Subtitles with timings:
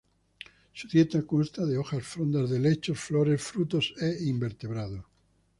[0.73, 5.05] Su dieta consta de hojas, frondas de helechos, flores, frutos e invertebrados.